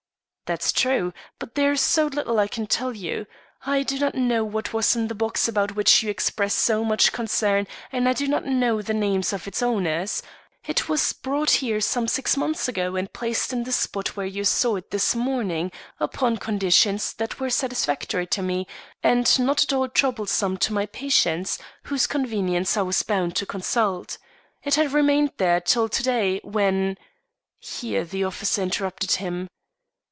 [0.51, 3.25] "That's true; but there is so little I can tell you.
[3.65, 7.13] I do not know what was in the box about which you express so much
[7.13, 10.21] concern, and I do not know the names of its owners.
[10.67, 14.43] It was brought here some six months ago and placed in the spot where you
[14.43, 15.71] saw it this morning,
[16.01, 18.67] upon conditions that were satisfactory to me,
[19.01, 24.17] and not at all troublesome to my patients, whose convenience I was bound to consult.
[24.65, 26.97] It has remained there till to day, when"
[27.57, 29.47] Here the officer interrupted him.